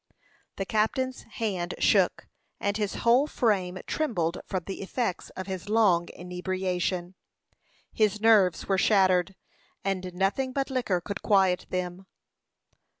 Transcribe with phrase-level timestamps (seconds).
[0.55, 2.25] The captain's hand shook,
[2.59, 7.13] and his whole frame trembled from the effects of his long inebriation.
[7.93, 9.35] His nerves were shattered,
[9.83, 12.07] and nothing but liquor could quiet them.